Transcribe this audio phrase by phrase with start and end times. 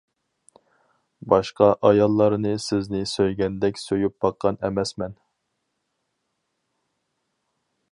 [1.33, 5.15] باشقا ئاياللارنى سىزنى سۆيگەندەك سۆيۈپ باققان ئەمەسمەن.